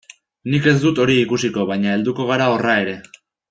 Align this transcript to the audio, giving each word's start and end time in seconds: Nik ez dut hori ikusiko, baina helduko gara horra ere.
Nik 0.53 0.69
ez 0.71 0.73
dut 0.85 1.01
hori 1.03 1.17
ikusiko, 1.25 1.67
baina 1.75 1.95
helduko 1.97 2.27
gara 2.33 2.49
horra 2.57 2.75
ere. 2.87 3.01